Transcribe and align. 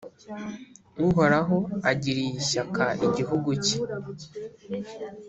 Uhoraho 1.07 1.57
agiriye 1.91 2.31
ishyaka 2.41 2.83
igihugu 3.05 3.49
cye, 3.65 3.77